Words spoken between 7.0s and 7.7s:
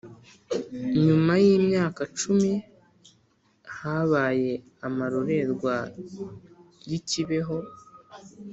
kibeho,